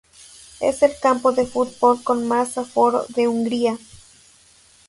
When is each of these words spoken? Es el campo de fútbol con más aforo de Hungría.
Es 0.61 0.81
el 0.81 0.93
campo 0.99 1.31
de 1.31 1.45
fútbol 1.45 2.01
con 2.03 2.27
más 2.27 2.57
aforo 2.57 3.05
de 3.09 3.27
Hungría. 3.27 3.77